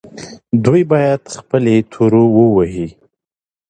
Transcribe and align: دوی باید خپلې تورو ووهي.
دوی 0.63 0.81
باید 0.91 1.21
خپلې 1.39 1.75
تورو 1.91 2.23
ووهي. 2.35 2.87